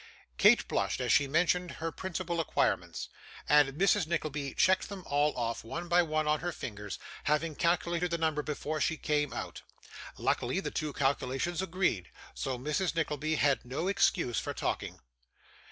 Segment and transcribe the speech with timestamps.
[0.39, 3.07] Kate blushed as she mentioned her principal acquirements,
[3.47, 8.09] and Mrs Nickleby checked them all off, one by one, on her fingers; having calculated
[8.09, 9.61] the number before she came out.
[10.17, 12.95] Luckily the two calculations agreed, so Mrs.
[12.95, 14.97] Nickleby had no excuse for talking.